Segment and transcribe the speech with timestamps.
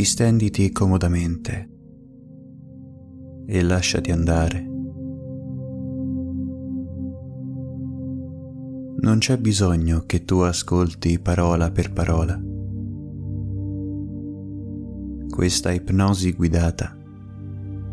[0.00, 1.68] distenditi comodamente
[3.44, 4.66] e lasciati andare.
[9.02, 12.40] Non c'è bisogno che tu ascolti parola per parola.
[15.28, 16.96] Questa ipnosi guidata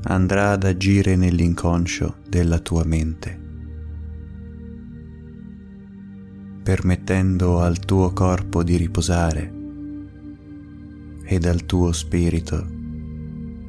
[0.04, 3.38] andrà ad agire nell'inconscio della tua mente,
[6.64, 9.56] permettendo al tuo corpo di riposare
[11.30, 12.66] ed al tuo spirito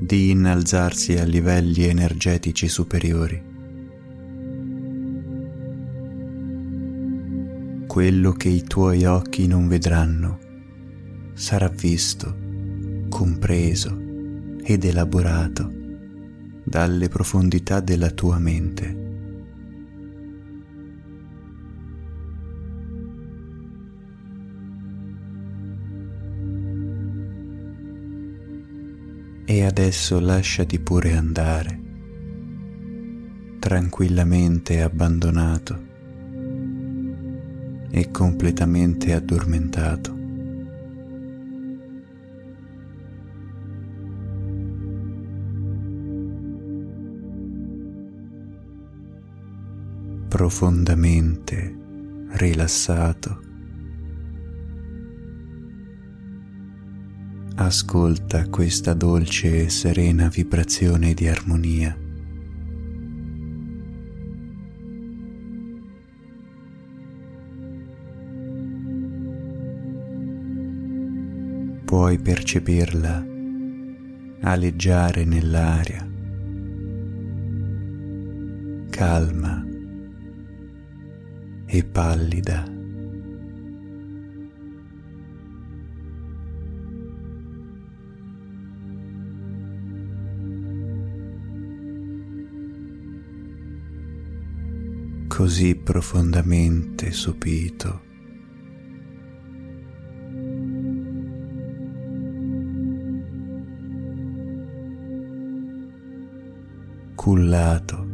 [0.01, 3.43] di innalzarsi a livelli energetici superiori.
[7.89, 10.39] Quello che i tuoi occhi non vedranno
[11.35, 12.33] sarà visto,
[13.09, 14.01] compreso
[14.63, 15.69] ed elaborato
[16.63, 19.08] dalle profondità della tua mente.
[29.51, 31.81] E adesso lasciati pure andare,
[33.59, 35.87] tranquillamente abbandonato
[37.91, 40.17] e completamente addormentato.
[50.29, 51.75] profondamente
[52.33, 53.48] rilassato.
[57.61, 61.99] Ascolta questa dolce e serena vibrazione di armonia.
[71.85, 73.27] Puoi percepirla
[74.43, 76.09] aleggiare nell'aria,
[78.89, 79.67] calma
[81.67, 82.78] e pallida.
[95.39, 98.01] Così profondamente sopito.
[107.15, 108.07] Cullato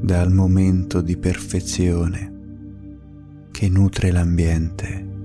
[0.00, 2.32] dal momento di perfezione
[3.50, 5.17] che nutre l'ambiente.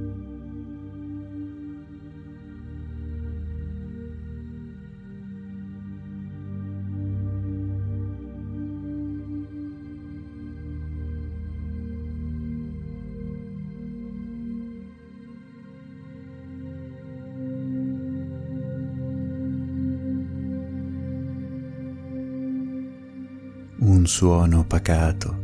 [24.03, 25.39] Un suono pacato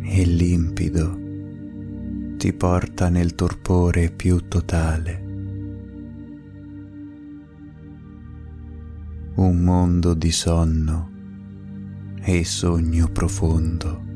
[0.00, 1.18] e limpido
[2.38, 5.22] ti porta nel torpore più totale.
[9.34, 11.10] Un mondo di sonno
[12.22, 14.07] e sogno profondo.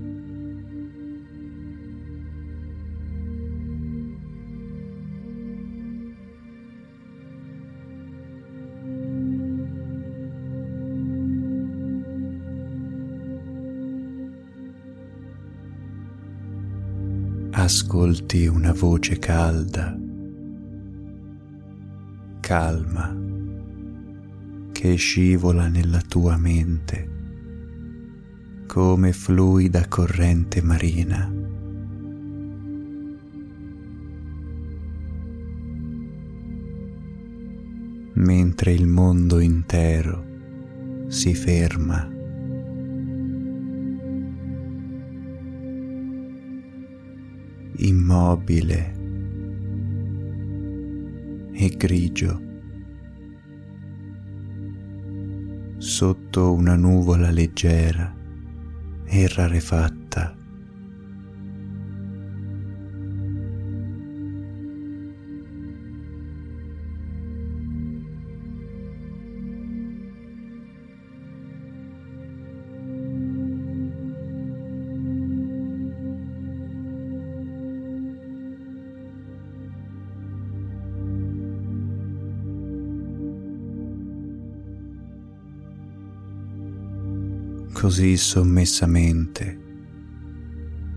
[17.73, 19.99] Ascolti una voce calda,
[22.41, 23.17] calma,
[24.73, 27.09] che scivola nella tua mente
[28.67, 31.33] come fluida corrente marina.
[38.13, 40.27] Mentre il mondo intero
[41.09, 42.12] si ferma
[47.85, 48.95] immobile
[51.53, 52.41] e grigio
[55.79, 58.15] sotto una nuvola leggera
[59.05, 60.02] e rarefatta
[87.83, 89.59] così sommessamente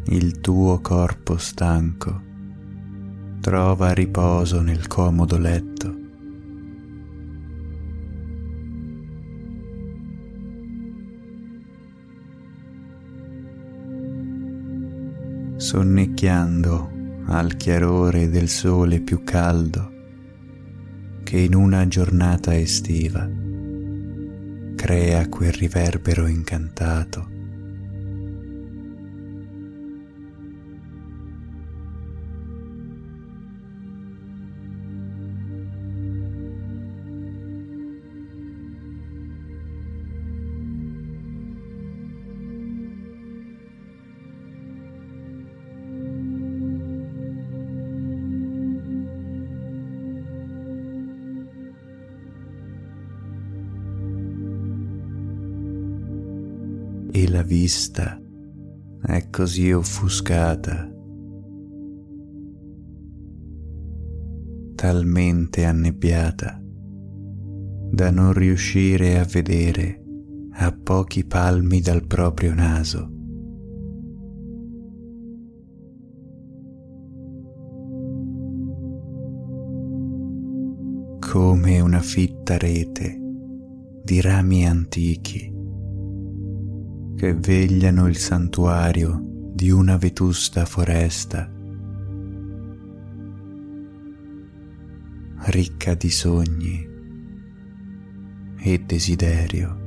[0.09, 2.21] il tuo corpo stanco
[3.41, 5.97] trova riposo nel comodo letto.
[15.55, 16.91] Sonnecchiando
[17.25, 19.91] al chiarore del sole più caldo,
[21.23, 23.27] che in una giornata estiva
[24.75, 27.34] crea quel riverbero incantato
[57.65, 58.21] vista
[59.01, 60.87] è così offuscata,
[64.75, 66.61] talmente annebbiata
[67.89, 70.03] da non riuscire a vedere
[70.57, 73.09] a pochi palmi dal proprio naso.
[81.19, 83.19] Come una fitta rete
[84.03, 85.54] di rami antichi
[87.15, 89.21] che vegliano il santuario
[89.53, 91.49] di una vetusta foresta,
[95.45, 96.89] ricca di sogni
[98.57, 99.83] e desiderio,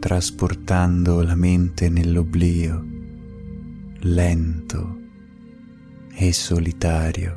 [0.00, 2.84] trasportando la mente nell'oblio
[4.04, 4.98] lento
[6.14, 7.36] e solitario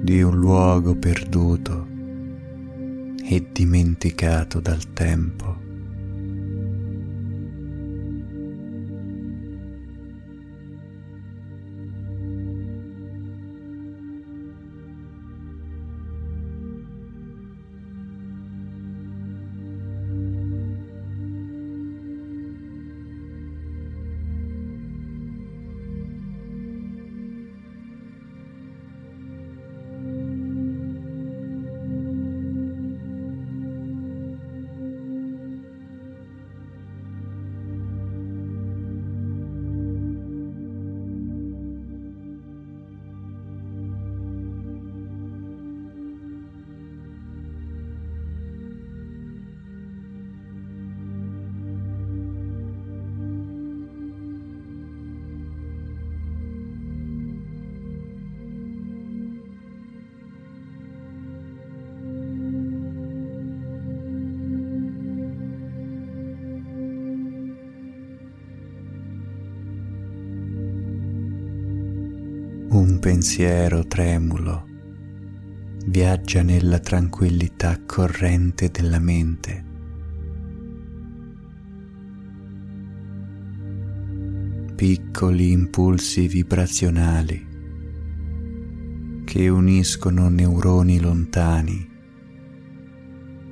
[0.00, 1.87] di un luogo perduto
[3.24, 5.47] e dimenticato dal tempo.
[73.08, 74.66] Pensiero tremulo
[75.86, 79.64] viaggia nella tranquillità corrente della mente.
[84.74, 87.46] Piccoli impulsi vibrazionali
[89.24, 91.88] che uniscono neuroni lontani,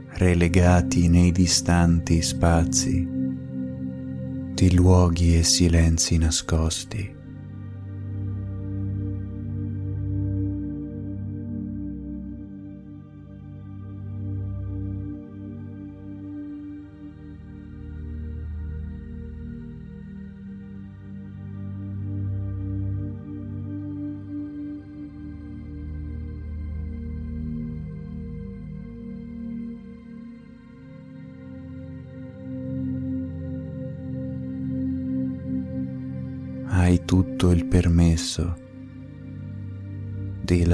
[0.08, 3.08] relegati nei distanti spazi
[4.52, 7.15] di luoghi e silenzi nascosti.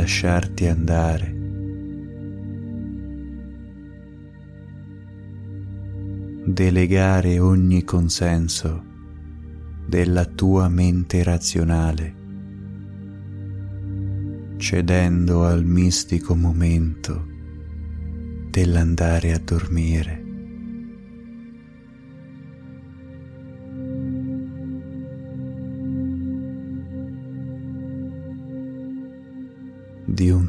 [0.03, 1.33] Lasciarti andare.
[6.45, 8.85] Delegare ogni consenso
[9.87, 12.15] della tua mente razionale,
[14.57, 17.29] cedendo al mistico momento
[18.51, 20.22] dell'andare a dormire.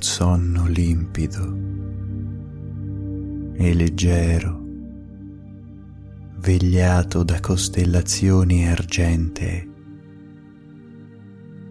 [0.03, 1.57] Sonno limpido
[3.55, 4.61] e leggero,
[6.39, 9.69] vegliato da costellazioni argentee,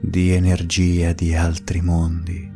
[0.01, 2.51] di energia di altri mondi.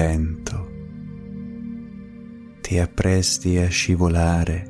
[0.00, 0.68] Lento
[2.62, 4.66] ti appresti a scivolare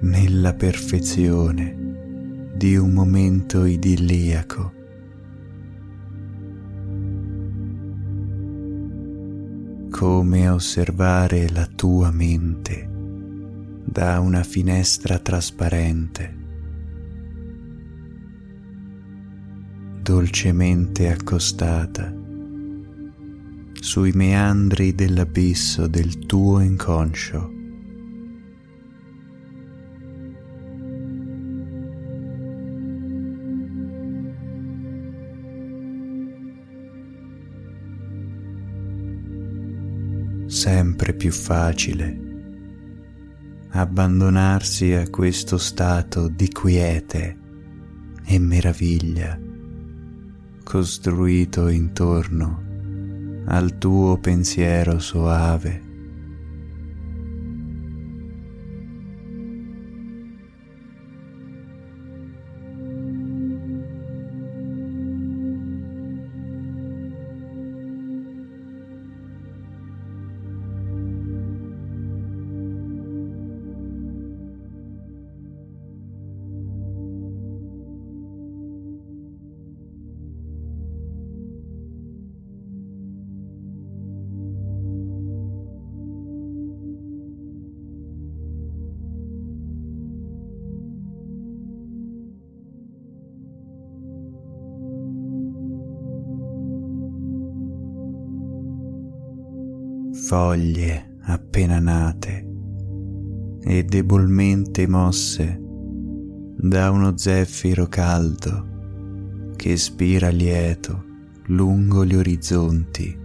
[0.00, 4.72] nella perfezione di un momento idilliaco.
[9.90, 12.88] Come osservare la tua mente
[13.84, 16.36] da una finestra trasparente,
[20.02, 22.22] dolcemente accostata
[23.84, 27.52] sui meandri dell'abisso del tuo inconscio.
[40.46, 42.20] Sempre più facile
[43.72, 47.38] abbandonarsi a questo stato di quiete
[48.24, 49.38] e meraviglia
[50.62, 52.63] costruito intorno
[53.46, 55.83] al tuo pensiero soave.
[100.24, 102.48] Foglie appena nate
[103.62, 111.04] e debolmente mosse da uno zeffiro caldo che spira lieto
[111.48, 113.18] lungo gli orizzonti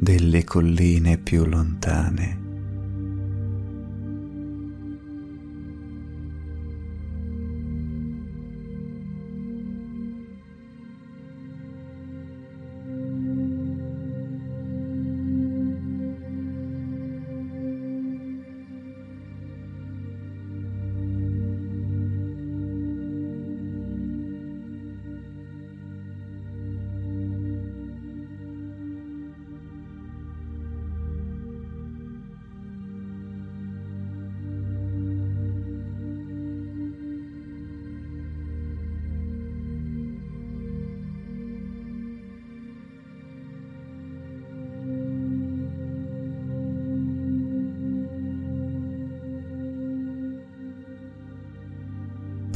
[0.00, 2.41] delle colline più lontane.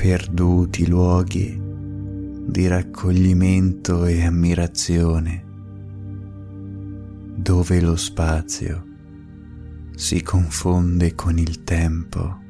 [0.07, 5.45] Perduti luoghi di raccoglimento e ammirazione,
[7.35, 8.85] dove lo spazio
[9.97, 12.45] si confonde con il tempo.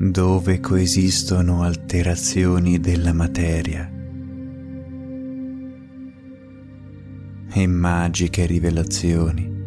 [0.00, 3.97] dove coesistono alterazioni della materia
[7.62, 9.57] e magiche rivelazioni.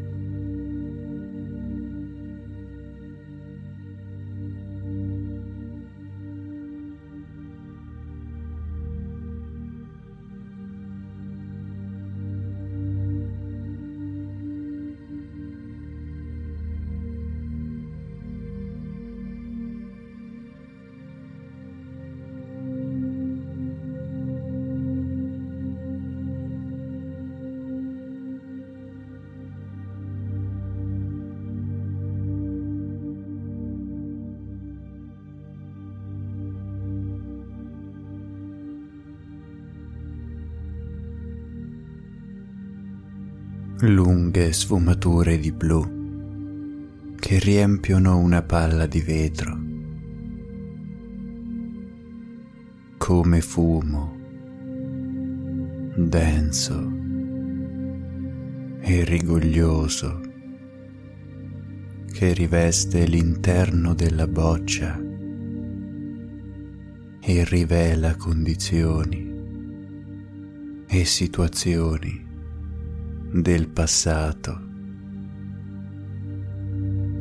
[44.41, 45.99] Lunghe sfumature di blu
[47.19, 49.59] che riempiono una palla di vetro.
[52.97, 54.17] Come fumo
[55.95, 56.91] denso
[58.79, 60.21] e rigoglioso
[62.11, 64.99] che riveste l'interno della boccia
[67.19, 69.29] e rivela condizioni
[70.87, 72.30] e situazioni
[73.33, 74.59] del passato,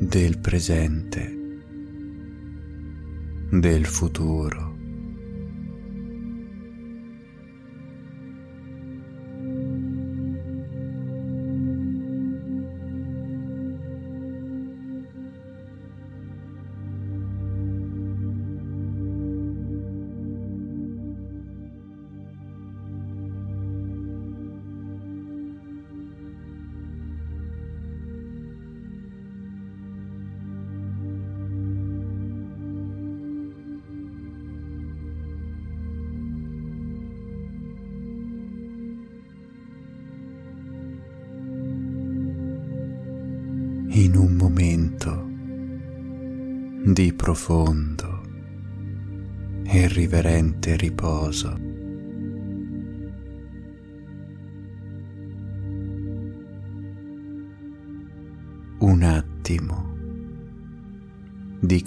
[0.00, 1.38] del presente,
[3.52, 4.69] del futuro.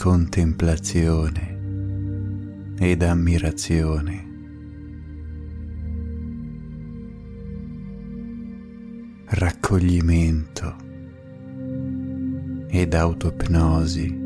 [0.04, 1.56] Contemplazione
[2.78, 4.32] ed ammirazione.
[9.28, 10.76] raccoglimento
[12.68, 14.23] ed autopnosi.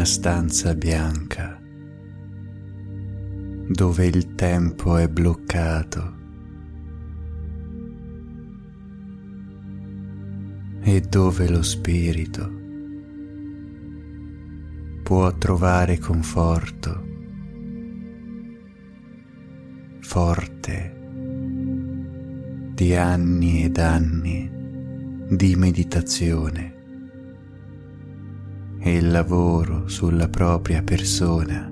[0.00, 1.60] Una stanza bianca
[3.68, 6.14] dove il tempo è bloccato
[10.80, 12.50] e dove lo spirito
[15.02, 17.06] può trovare conforto
[20.00, 20.98] forte
[22.72, 24.50] di anni ed anni
[25.28, 26.79] di meditazione
[28.80, 31.69] e il lavoro sulla propria persona.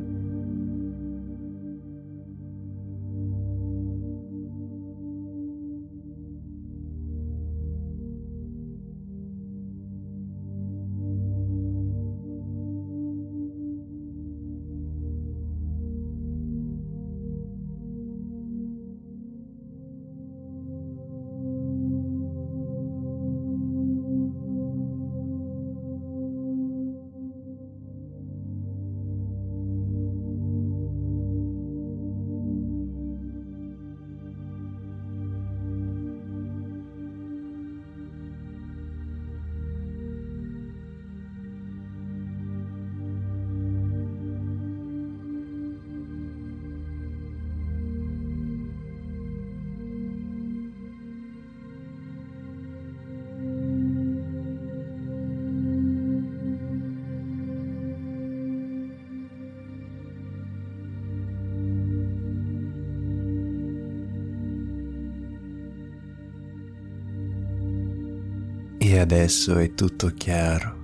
[69.11, 70.77] Adesso è tutto chiaro,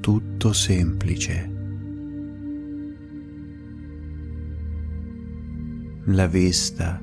[0.00, 1.50] tutto semplice.
[6.06, 6.98] La vista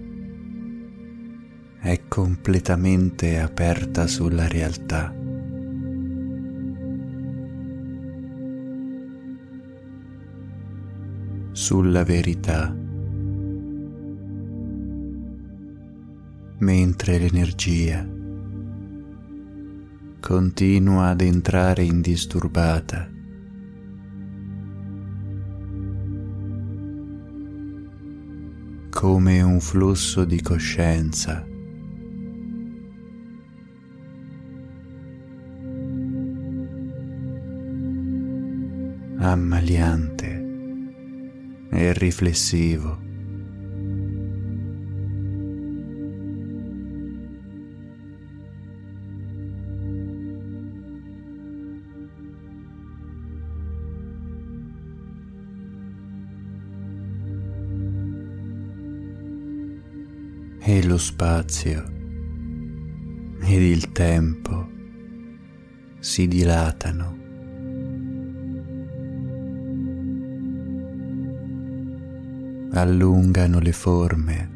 [1.81, 5.13] è completamente aperta sulla realtà.
[11.51, 12.78] sulla verità.
[16.60, 18.08] Mentre l'energia
[20.19, 23.10] continua ad entrare indisturbata.
[29.00, 31.45] come un flusso di coscienza.
[39.22, 40.45] ammaliante
[41.72, 43.09] e riflessivo.
[61.19, 61.84] Spazio
[63.41, 64.69] ed il tempo
[65.99, 67.17] si dilatano.
[72.71, 74.49] Allungano le forme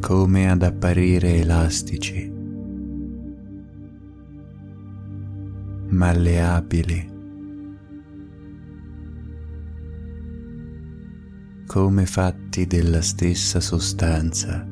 [0.00, 2.32] come ad apparire elastici,
[5.88, 7.08] malleabili
[11.66, 14.69] come fatti della stessa sostanza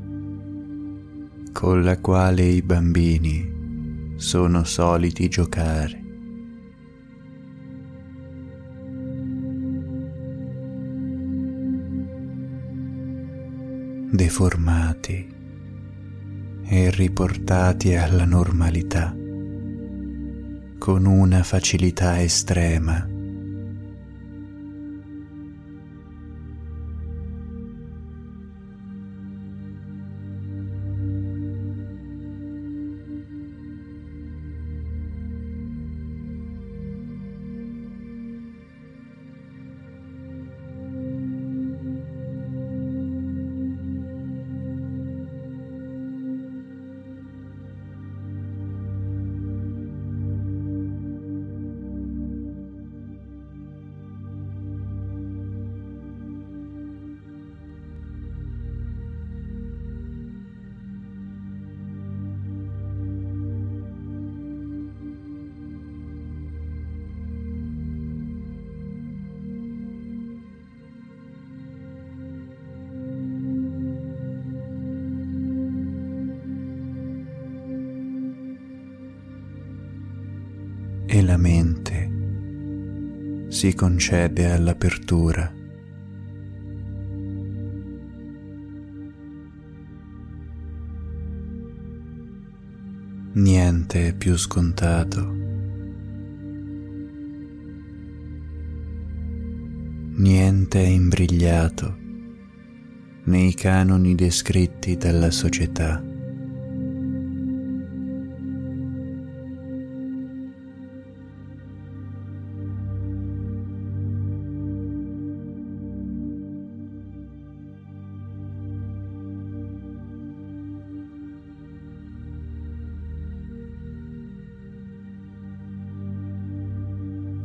[1.58, 6.04] con la quale i bambini sono soliti giocare.
[14.10, 15.34] deformati
[16.64, 19.14] e riportati alla normalità
[20.78, 23.17] con una facilità estrema
[83.78, 85.54] concede all'apertura.
[93.34, 95.32] Niente è più scontato.
[100.16, 101.96] Niente è imbrigliato
[103.26, 106.07] nei canoni descritti dalla società.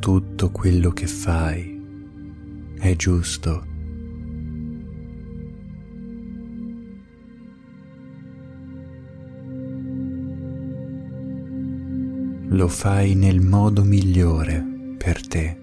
[0.04, 1.80] Tutto quello che fai
[2.78, 3.64] è giusto.
[12.48, 14.62] Lo fai nel modo migliore
[14.98, 15.58] per te.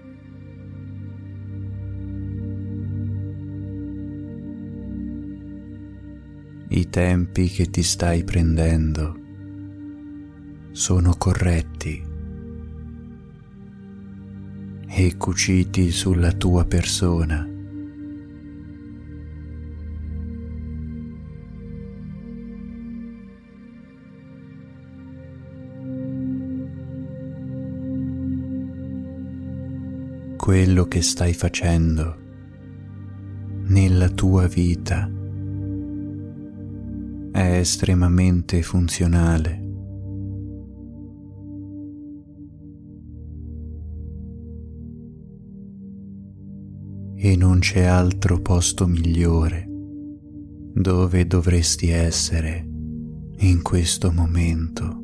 [6.68, 9.16] I tempi che ti stai prendendo
[10.72, 12.10] sono corretti
[14.94, 17.48] e cuciti sulla tua persona.
[30.36, 32.18] Quello che stai facendo
[33.68, 35.10] nella tua vita
[37.32, 39.61] è estremamente funzionale
[47.62, 52.66] c'è altro posto migliore dove dovresti essere
[53.36, 55.01] in questo momento.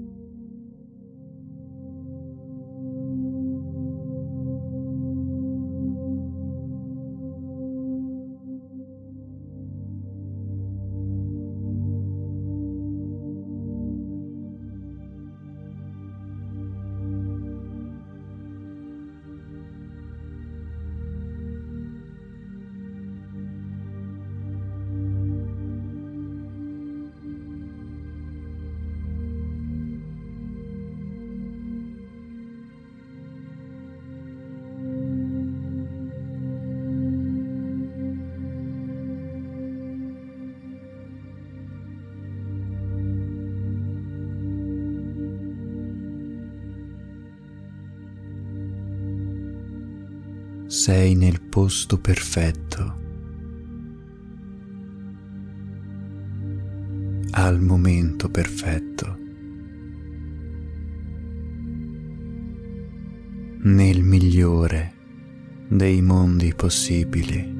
[50.88, 52.98] Sei nel posto perfetto,
[57.32, 59.16] al momento perfetto,
[63.64, 64.94] nel migliore
[65.68, 67.57] dei mondi possibili.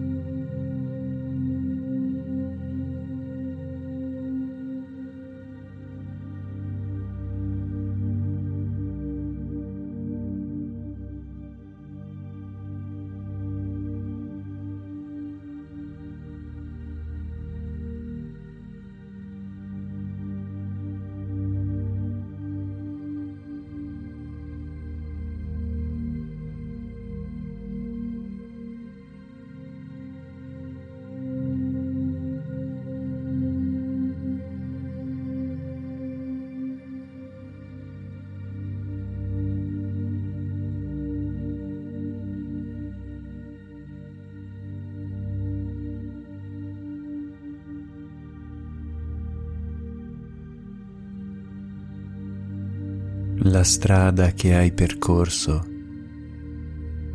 [53.50, 55.64] La strada che hai percorso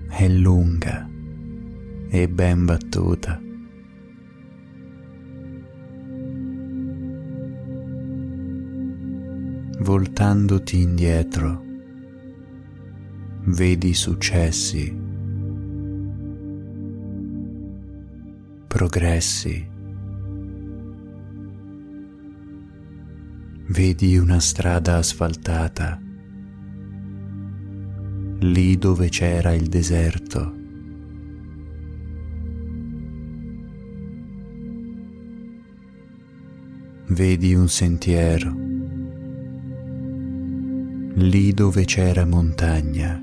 [0.10, 1.08] è lunga
[2.10, 3.39] e ben battuta.
[9.82, 11.63] Voltandoti indietro,
[13.43, 14.91] vedi successi,
[18.65, 19.69] progressi,
[23.67, 26.02] vedi una strada asfaltata
[28.43, 30.62] lì dove c'era il deserto.
[37.08, 38.53] Vedi un sentiero,
[41.15, 43.21] lì dove c'era montagna.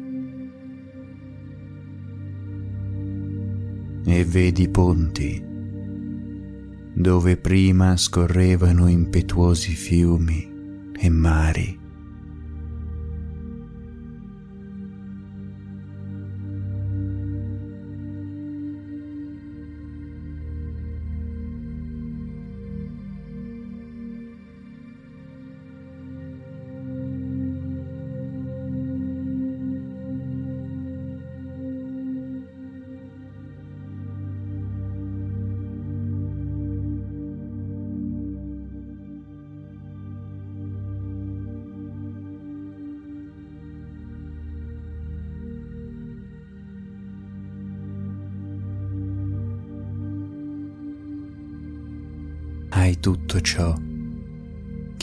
[4.06, 5.44] E vedi ponti,
[6.94, 10.48] dove prima scorrevano impetuosi fiumi
[10.98, 11.79] e mari.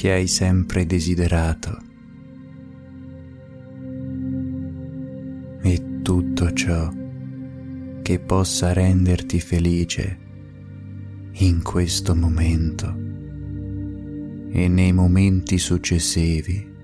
[0.07, 1.77] Che hai sempre desiderato
[5.63, 6.89] e tutto ciò
[8.01, 10.17] che possa renderti felice
[11.39, 12.87] in questo momento
[14.49, 16.76] e nei momenti successivi.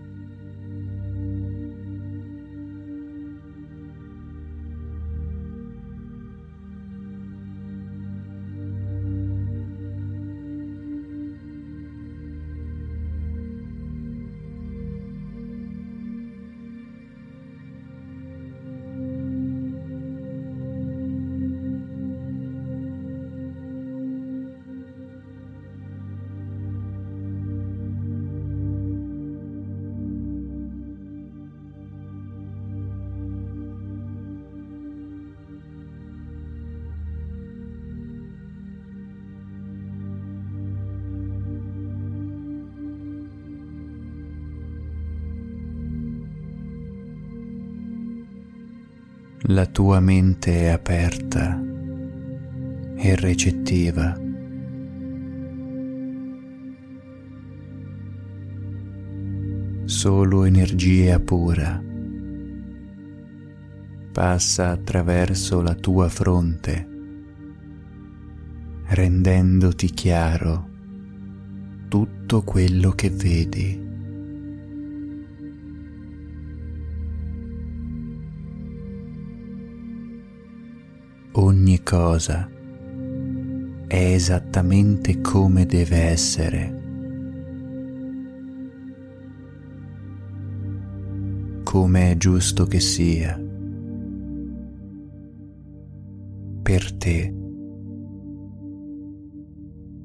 [49.54, 51.62] La tua mente è aperta
[52.96, 54.20] e recettiva.
[59.86, 61.82] Solo energia pura
[64.12, 66.88] passa attraverso la tua fronte,
[68.86, 70.70] rendendoti chiaro
[71.88, 73.83] tutto quello che vedi.
[81.34, 82.50] Ogni cosa
[83.88, 86.82] è esattamente come deve essere.
[91.74, 93.36] come è giusto che sia
[96.62, 97.34] per te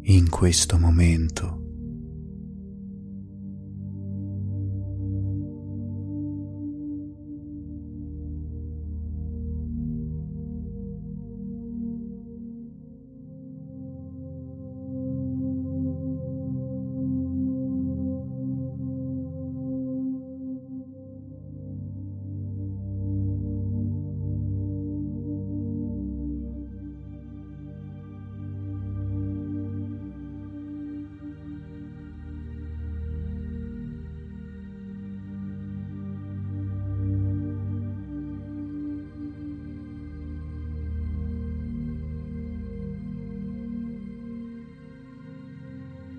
[0.01, 1.58] in questo momento.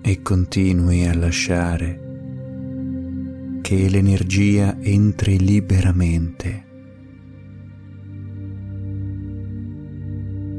[0.10, 2.02] E continui a lasciare
[3.62, 6.65] che l'energia entri liberamente.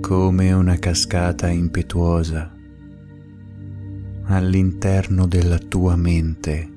[0.01, 2.55] Come una cascata impetuosa
[4.27, 6.71] all'interno della tua mente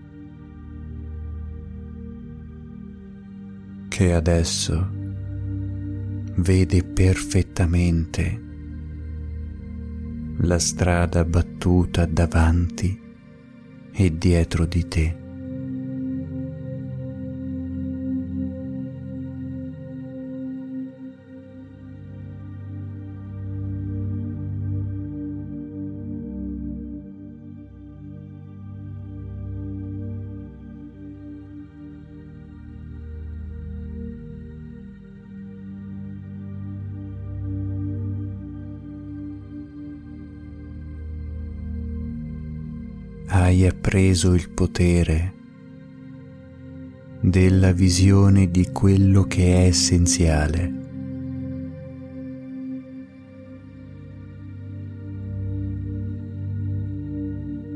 [3.87, 4.89] che adesso
[6.37, 8.52] vede perfettamente
[10.43, 13.01] la strada battuta davanti
[13.93, 15.22] e dietro di te.
[43.93, 45.33] Hai appreso il potere
[47.21, 50.81] della visione di quello che è essenziale.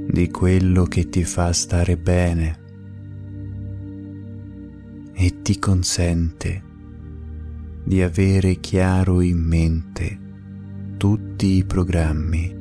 [0.10, 2.60] di quello che ti fa stare bene
[5.13, 6.63] e ti consente
[7.84, 10.19] di avere chiaro in mente
[10.97, 12.57] tutti i programmi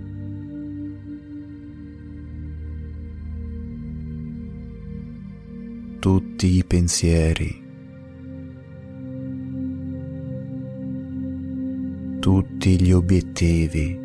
[6.07, 7.65] tutti i pensieri,
[12.21, 13.99] tutti gli obiettivi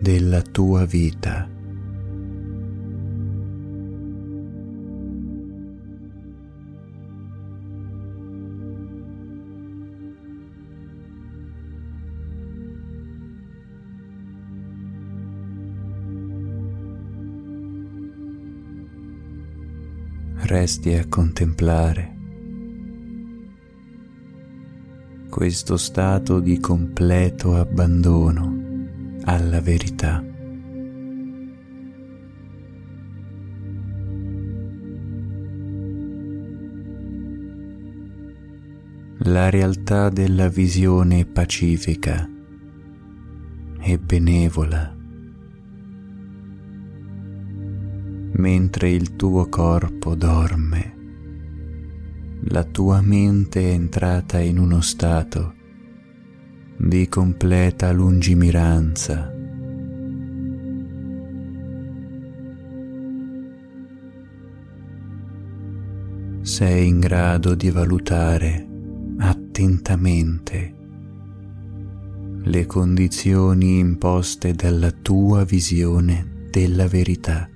[0.00, 1.53] della tua vita.
[20.44, 22.14] resti a contemplare
[25.34, 28.56] questo stato di completo abbandono
[29.24, 30.22] alla verità.
[39.18, 42.30] La realtà della visione pacifica
[43.80, 44.93] e benevola
[48.36, 50.92] mentre il tuo corpo dorme,
[52.48, 55.54] la tua mente è entrata in uno stato
[56.76, 59.32] di completa lungimiranza.
[66.42, 68.68] Sei in grado di valutare
[69.18, 70.74] attentamente
[72.42, 77.48] le condizioni imposte dalla tua visione della verità.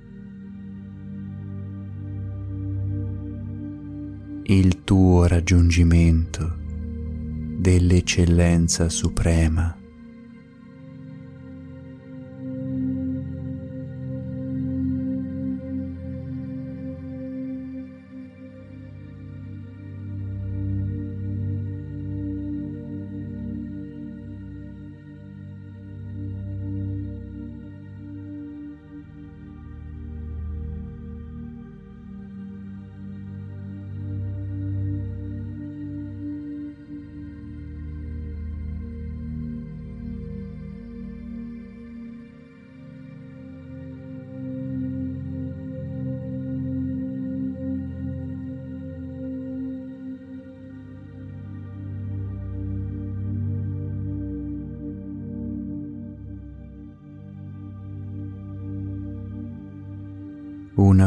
[4.51, 9.78] Il tuo raggiungimento dell'eccellenza suprema.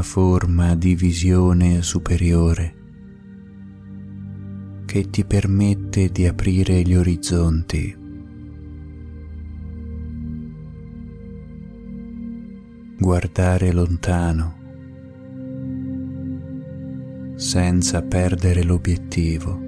[0.03, 2.81] Forma di visione superiore
[4.85, 7.97] che ti permette di aprire gli orizzonti.
[12.99, 14.61] Guardare lontano
[17.37, 19.62] senza perdere l'obiettivo.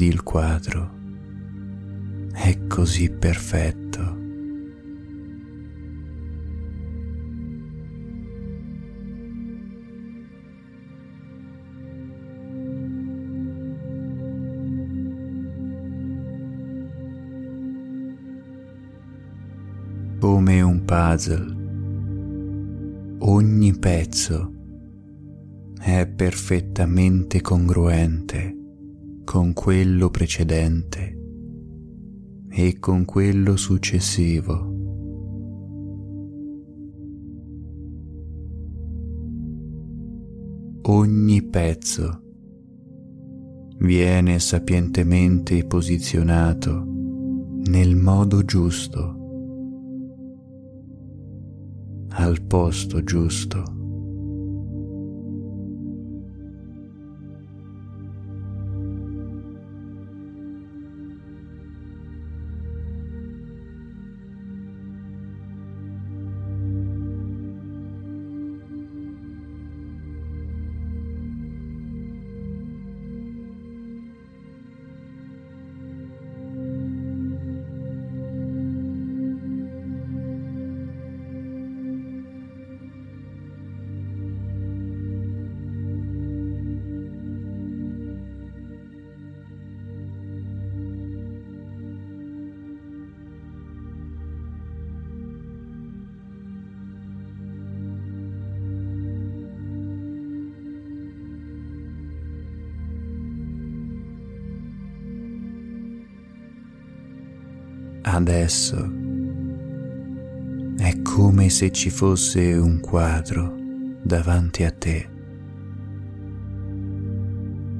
[0.00, 0.98] Ed il quadro.
[2.32, 4.18] È così perfetto.
[20.18, 21.56] Come un puzzle,
[23.18, 24.52] ogni pezzo
[25.78, 28.59] è perfettamente congruente
[29.30, 31.16] con quello precedente
[32.48, 34.54] e con quello successivo.
[40.82, 42.22] Ogni pezzo
[43.78, 46.84] viene sapientemente posizionato
[47.68, 49.16] nel modo giusto,
[52.08, 53.79] al posto giusto.
[108.20, 108.76] Adesso
[110.76, 113.56] è come se ci fosse un quadro
[114.02, 115.08] davanti a te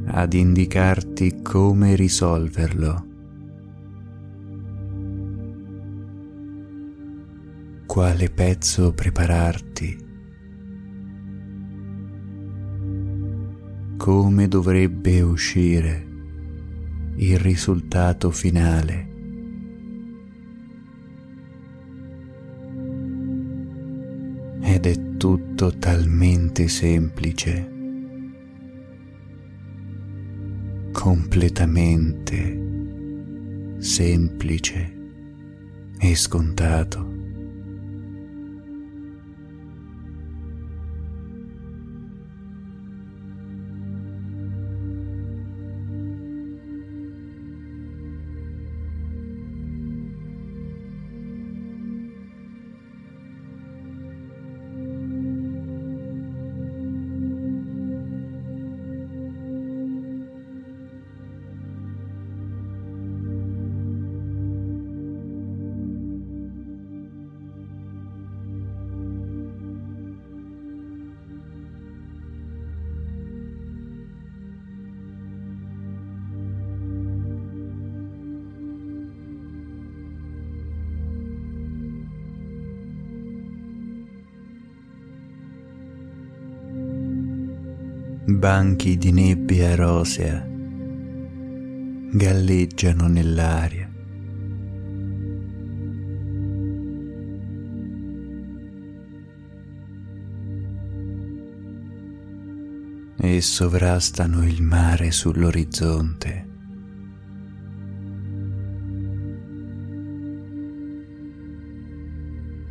[0.07, 3.07] ad indicarti come risolverlo.
[7.84, 10.09] Quale pezzo prepararti?
[13.99, 16.07] Come dovrebbe uscire
[17.16, 19.10] il risultato finale?
[25.61, 27.71] Tutto talmente semplice,
[30.91, 32.59] completamente
[33.79, 34.97] semplice
[35.99, 37.20] e scontato.
[88.41, 90.43] Banchi di nebbia rosea
[92.11, 93.86] galleggiano nell'aria.
[103.22, 106.49] e sovrastano il mare sull'orizzonte.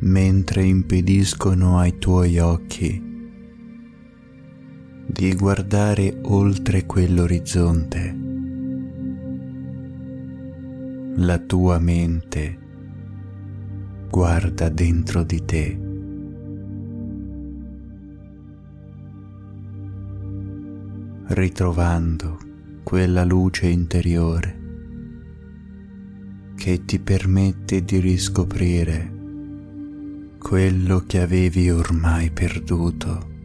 [0.02, 3.09] mentre impediscono ai tuoi occhi
[5.20, 8.18] di guardare oltre quell'orizzonte.
[11.18, 12.58] La tua mente
[14.10, 15.80] guarda dentro di te.
[21.32, 22.40] ritrovando
[22.82, 24.58] quella luce interiore
[26.56, 29.14] che ti permette di riscoprire
[30.40, 33.39] quello che avevi ormai perduto.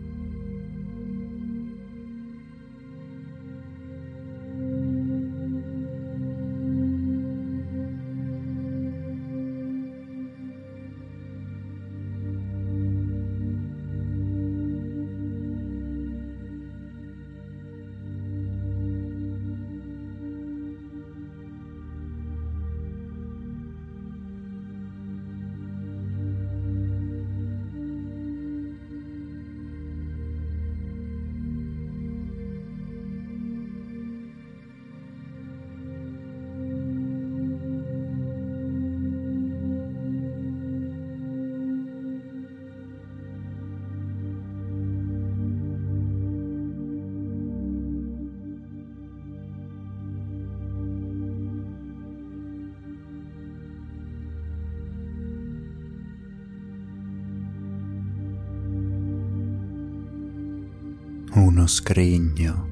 [61.44, 62.68] Uno scrigno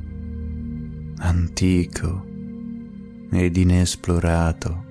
[1.19, 2.25] antico
[3.31, 4.85] ed inesplorato,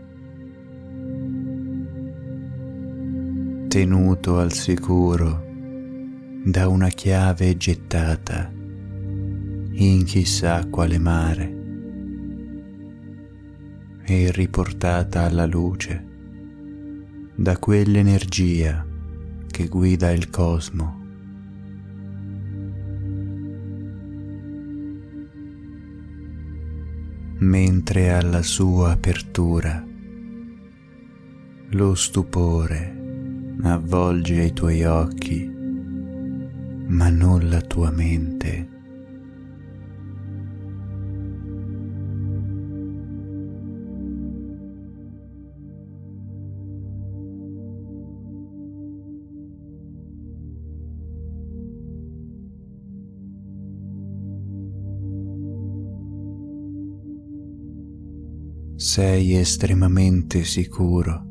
[3.68, 5.44] tenuto al sicuro
[6.46, 11.56] da una chiave gettata in chissà quale mare
[14.04, 16.06] e riportata alla luce
[17.34, 18.86] da quell'energia
[19.48, 21.01] che guida il cosmo.
[27.42, 29.84] Mentre alla sua apertura
[31.70, 32.96] lo stupore
[33.64, 35.50] avvolge i tuoi occhi,
[36.88, 38.81] ma non la tua mente.
[58.94, 61.24] Sei estremamente sicuro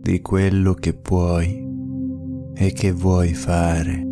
[0.00, 1.60] di quello che puoi
[2.54, 4.06] e che vuoi fare.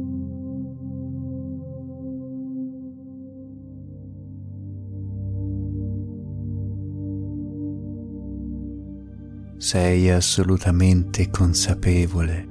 [9.58, 12.48] Sei assolutamente consapevole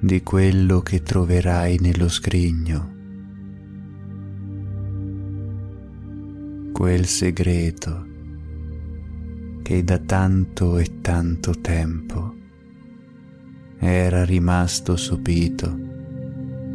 [0.00, 2.93] di quello che troverai nello scrigno
[6.84, 8.06] quel segreto
[9.62, 12.34] che da tanto e tanto tempo
[13.78, 15.74] era rimasto sopito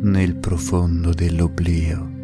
[0.01, 2.18] nel profondo dell'oblio.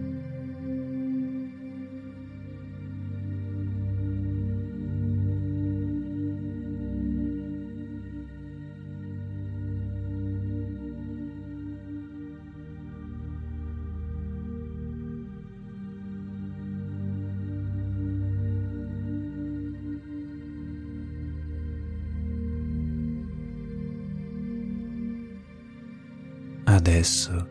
[27.06, 27.48] Adesso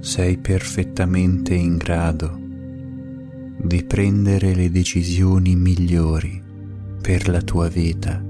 [0.00, 2.38] sei perfettamente in grado
[3.60, 6.42] di prendere le decisioni migliori
[7.02, 8.24] per la tua vita.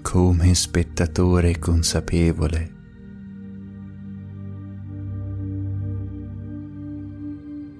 [0.00, 2.76] Come spettatore consapevole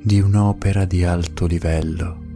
[0.03, 2.28] di un'opera di alto livello.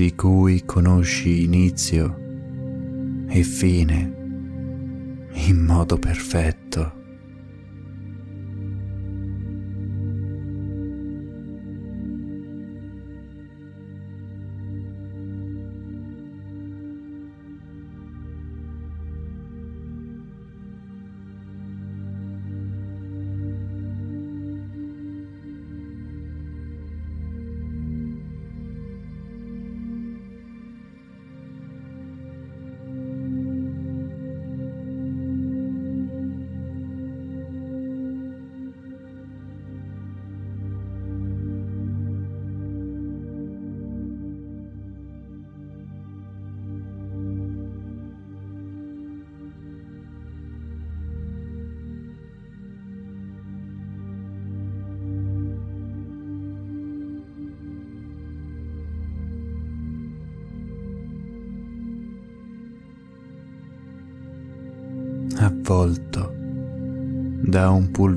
[0.00, 2.16] Di cui conosci inizio
[3.28, 4.16] e fine
[5.30, 6.99] in modo perfetto.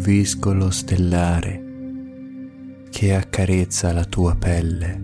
[0.03, 1.63] Pulviscolo stellare
[2.89, 5.01] che accarezza la tua pelle.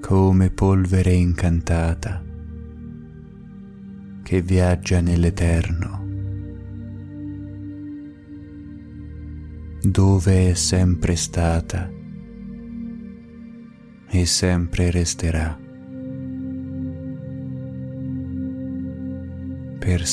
[0.00, 2.24] Come polvere incantata
[4.22, 6.06] che viaggia nell'eterno,
[9.82, 11.90] dove è sempre stata
[14.08, 15.66] e sempre resterà.
[19.98, 20.06] Per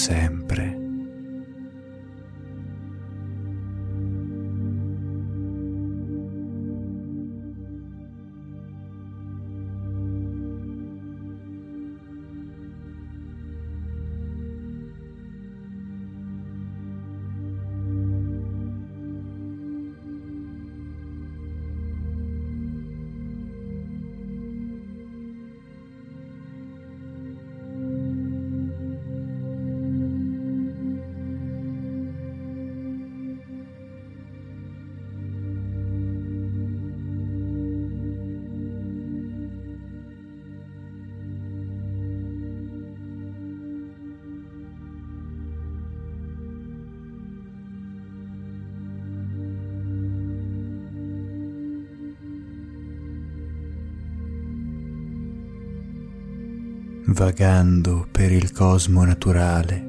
[57.16, 59.82] vagando per il cosmo naturale,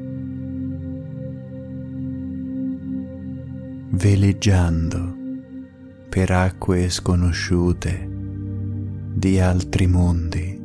[3.90, 5.16] veleggiando
[6.08, 8.08] per acque sconosciute
[9.12, 10.56] di altri mondi,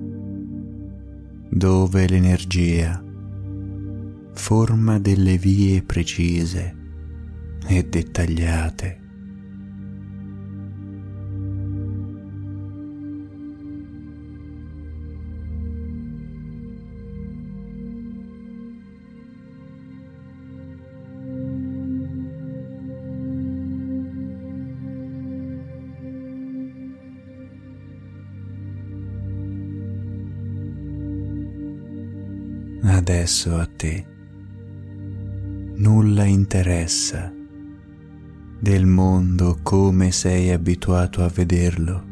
[1.50, 3.04] dove l'energia
[4.34, 6.76] forma delle vie precise
[7.66, 9.01] e dettagliate
[33.12, 34.06] adesso a te
[35.76, 37.30] nulla interessa
[38.58, 42.06] del mondo come sei abituato a vederlo.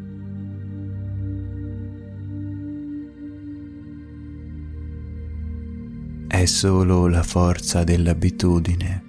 [6.28, 9.04] È solo la forza dell'abitudine.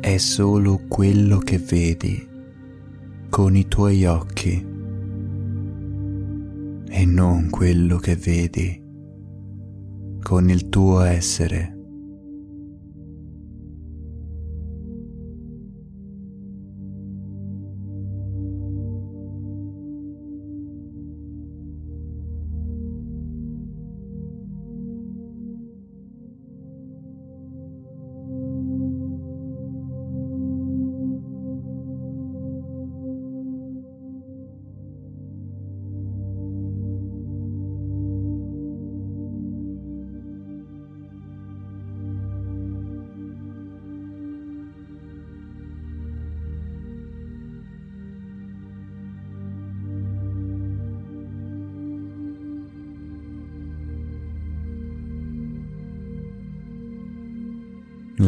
[0.00, 2.28] È solo quello che vedi
[3.28, 4.73] con i tuoi occhi
[7.04, 8.82] e non quello che vedi
[10.22, 11.73] con il tuo essere.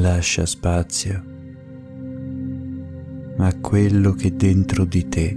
[0.00, 1.22] Lascia spazio
[3.38, 5.36] a quello che dentro di te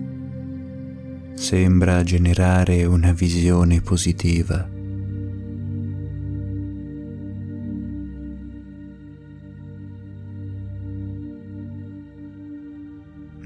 [1.34, 4.70] sembra generare una visione positiva.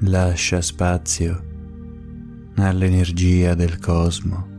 [0.00, 1.44] Lascia spazio
[2.56, 4.53] all'energia del cosmo.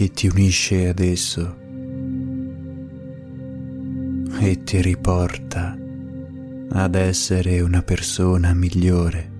[0.00, 1.56] Che ti unisce ad esso
[4.40, 5.76] e ti riporta
[6.70, 9.30] ad essere una persona migliore.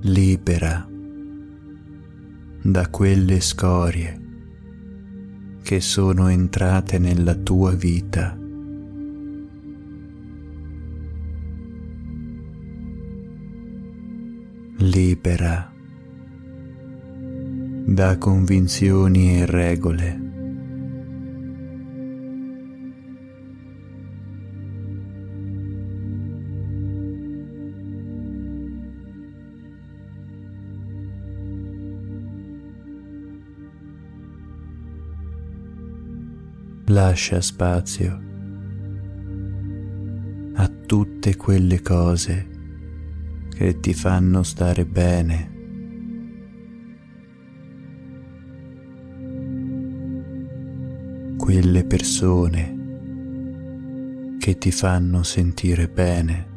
[0.00, 0.84] Libera
[2.62, 4.20] da quelle scorie
[5.62, 8.45] che sono entrate nella tua vita.
[14.96, 15.70] libera
[17.84, 20.24] da convinzioni e regole.
[36.86, 38.20] Lascia spazio
[40.54, 42.55] a tutte quelle cose
[43.56, 45.54] che ti fanno stare bene.
[51.38, 52.74] Quelle persone
[54.38, 56.55] che ti fanno sentire bene.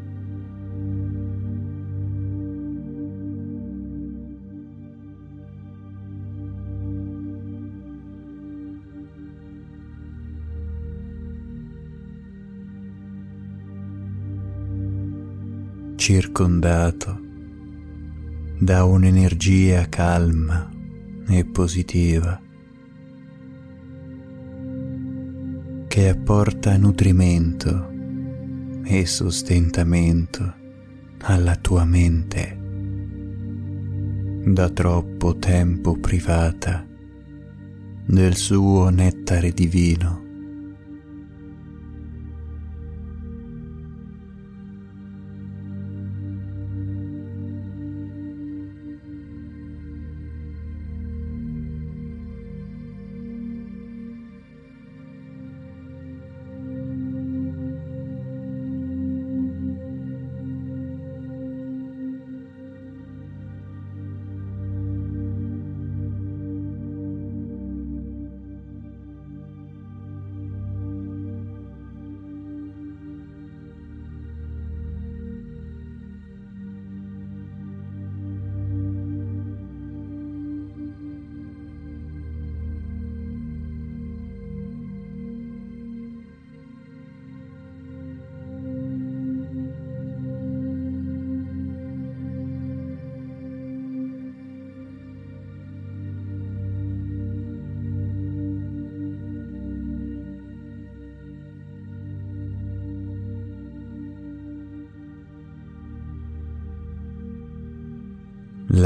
[16.10, 17.20] Circondato
[18.57, 20.68] da un'energia calma
[21.28, 22.41] e positiva
[25.88, 27.91] che apporta nutrimento
[28.86, 30.55] e sostentamento
[31.20, 32.57] alla tua mente
[34.45, 36.88] da troppo tempo privata
[38.07, 40.28] del suo nettare divino.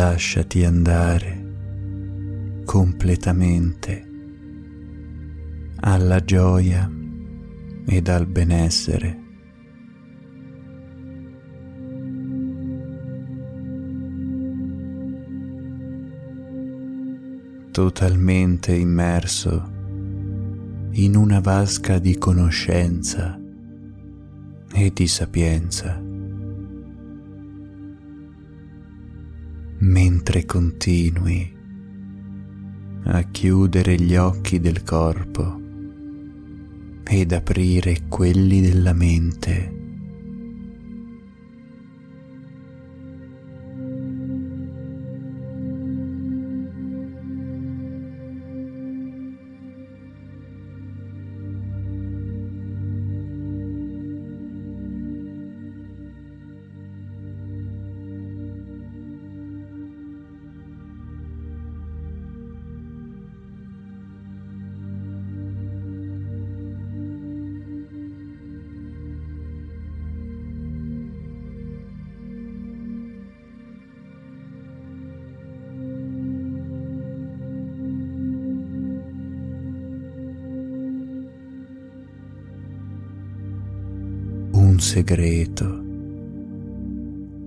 [0.04, 4.06] Lasciati andare completamente
[5.80, 6.92] alla gioia
[7.86, 9.22] ed al benessere.
[17.72, 19.72] Totalmente immerso
[20.92, 23.40] in una vasca di conoscenza
[24.74, 26.03] e di sapienza.
[30.24, 31.54] Mentre continui
[33.08, 35.60] a chiudere gli occhi del corpo
[37.04, 39.83] ed aprire quelli della mente.
[84.84, 85.82] Segreto,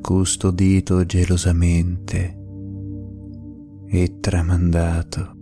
[0.00, 2.34] custodito gelosamente
[3.88, 5.36] e tramandato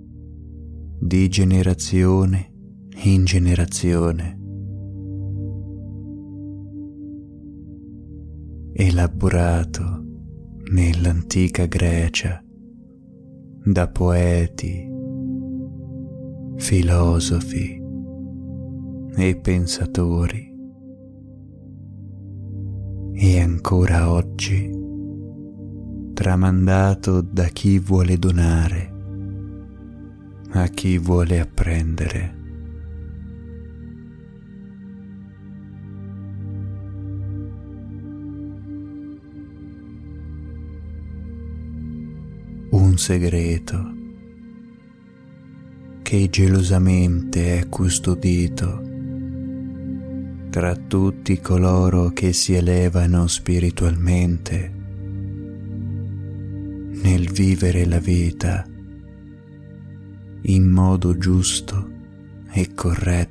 [0.99, 2.53] di generazione
[3.05, 4.39] in generazione,
[8.73, 10.05] elaborato
[10.73, 12.45] nell'antica Grecia
[13.65, 14.91] da poeti,
[16.57, 17.81] filosofi
[19.17, 20.54] e pensatori
[23.17, 24.69] e ancora oggi
[26.15, 28.93] tramandato da chi vuole donare
[30.51, 32.43] a chi vuole apprendere.
[42.71, 43.93] Un segreto
[46.03, 48.94] che gelosamente è custodito
[50.55, 54.73] tra tutti coloro che si elevano spiritualmente
[57.03, 58.65] nel vivere la vita
[60.43, 61.91] in modo giusto
[62.53, 63.24] e corretto.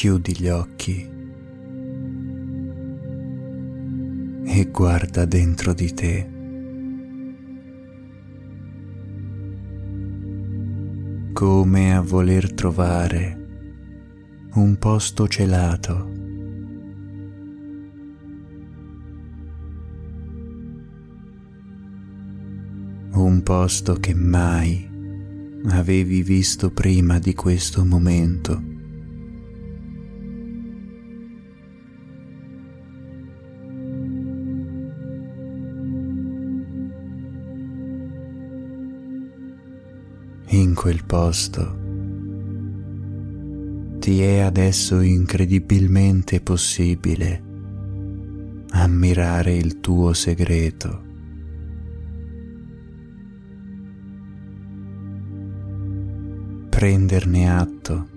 [0.00, 1.06] Chiudi gli occhi
[4.46, 6.30] e guarda dentro di te.
[11.34, 16.10] Come a voler trovare un posto celato.
[23.12, 24.88] Un posto che mai
[25.66, 28.69] avevi visto prima di questo momento.
[40.52, 41.78] In quel posto
[44.00, 47.40] ti è adesso incredibilmente possibile
[48.70, 51.04] ammirare il tuo segreto.
[56.68, 58.08] Prenderne atto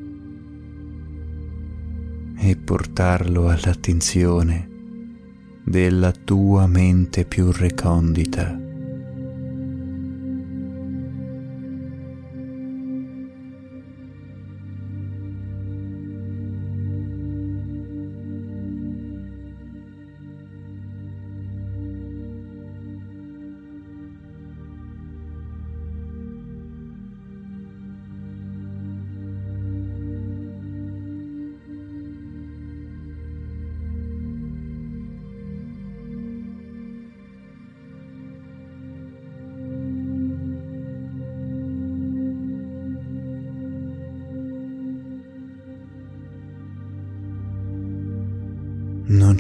[2.40, 4.70] e portarlo all'attenzione
[5.64, 8.63] della tua mente più recondita.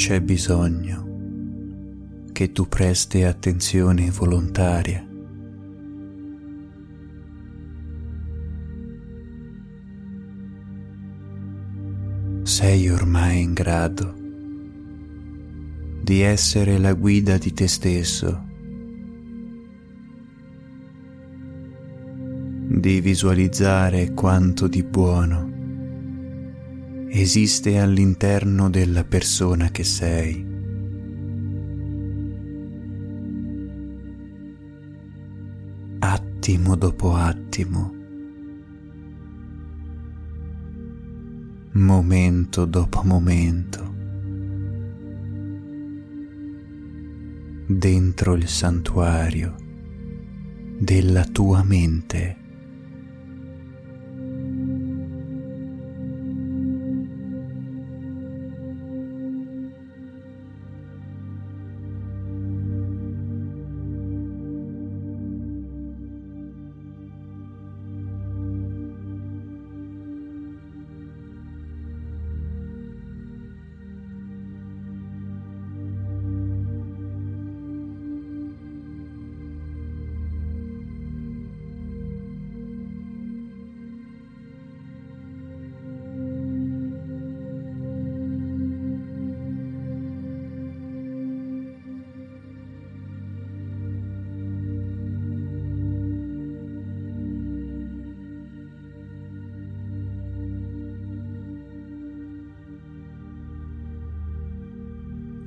[0.06, 5.02] C'è bisogno che tu presti attenzione volontaria.
[12.44, 14.14] Sei ormai in grado
[16.02, 18.46] di essere la guida di te stesso,
[22.68, 25.53] di visualizzare quanto di buono
[27.16, 30.44] esiste all'interno della persona che sei.
[36.00, 37.94] Attimo dopo attimo,
[41.74, 43.94] momento dopo momento,
[47.68, 49.56] dentro il santuario
[50.80, 52.43] della tua mente.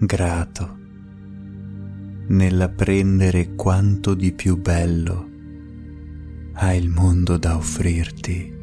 [0.06, 0.78] Grato
[2.28, 5.30] nell'apprendere quanto di più bello
[6.54, 8.54] ha il mondo da offrirti.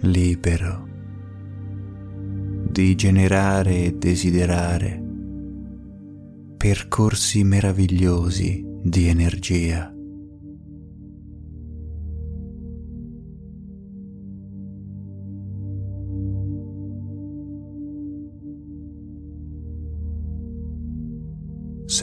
[0.00, 0.86] Libero
[2.70, 5.02] di generare e desiderare
[6.56, 9.92] percorsi meravigliosi di energia.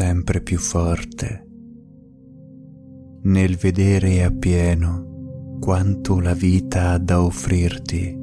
[0.06, 1.48] Sempre più forte
[3.24, 8.22] nel vedere appieno quanto la vita ha da offrirti.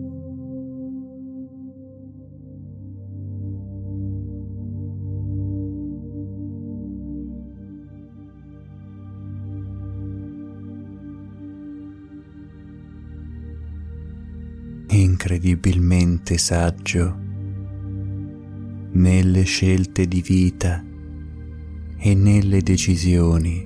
[14.91, 17.16] incredibilmente saggio
[18.93, 20.91] nelle scelte di vita
[22.05, 23.64] e nelle decisioni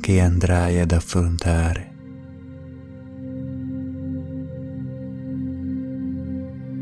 [0.00, 1.94] che andrai ad affrontare.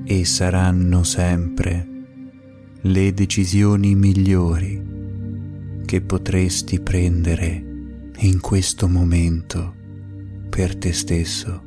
[0.04, 1.88] E saranno sempre
[2.80, 4.82] le decisioni migliori
[5.84, 7.64] che potresti prendere
[8.18, 9.72] in questo momento
[10.50, 11.65] per te stesso.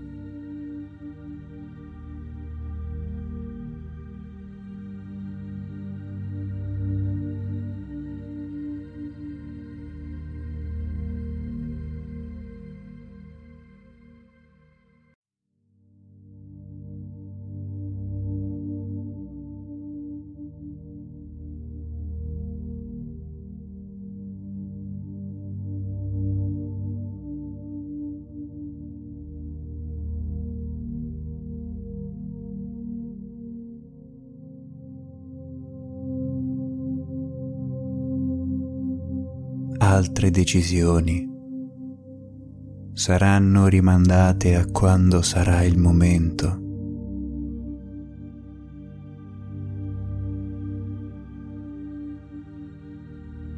[39.90, 41.28] Altre decisioni
[42.94, 46.62] saranno rimandate a quando sarà il momento.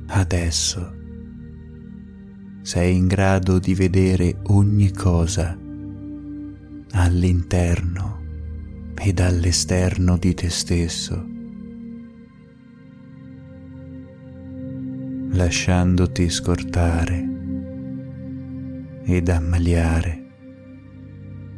[0.08, 0.94] Adesso
[2.62, 5.58] sei in grado di vedere ogni cosa
[6.92, 8.20] all'interno
[8.96, 11.31] ed all'esterno di te stesso.
[15.44, 17.28] Lasciandoti scortare
[19.06, 20.20] ed ammaliare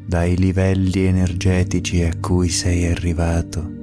[0.07, 3.82] dai livelli energetici a cui sei arrivato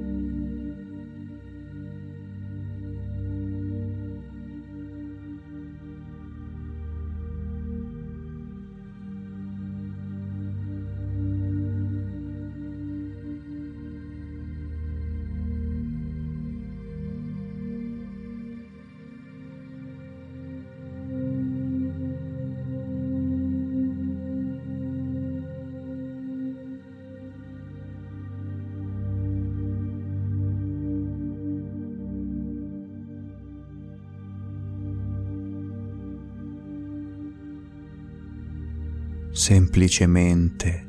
[39.51, 40.87] semplicemente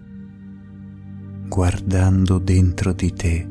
[1.49, 3.49] guardando dentro di te.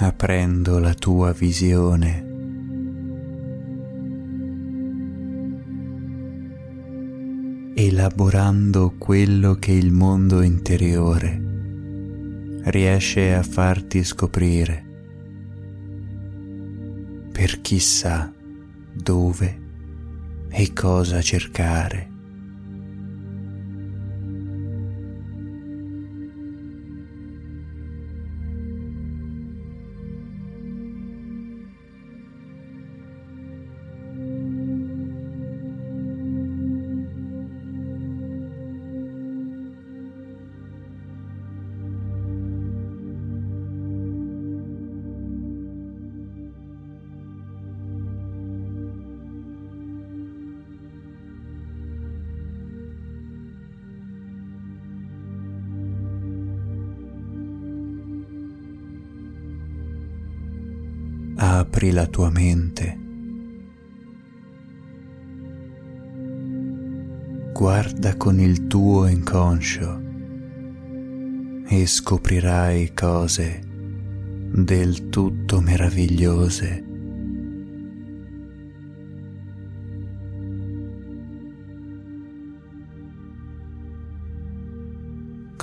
[0.00, 2.26] aprendo la tua visione.
[7.74, 11.40] elaborando quello che il mondo interiore
[12.64, 14.84] riesce a farti scoprire
[17.30, 18.32] per chissà
[19.02, 19.66] dove
[20.50, 22.17] e cosa cercare.
[61.78, 62.98] Apri la tua mente.
[67.52, 70.02] Guarda con il tuo inconscio
[71.68, 76.86] e scoprirai cose del tutto meravigliose.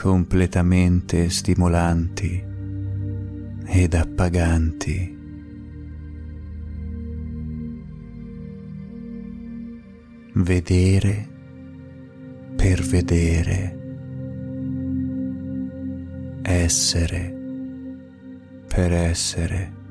[0.06, 2.44] completamente stimolanti
[3.66, 5.25] ed appaganti.
[10.36, 11.28] Vedere
[12.56, 13.78] per vedere,
[16.42, 17.34] essere
[18.68, 19.85] per essere.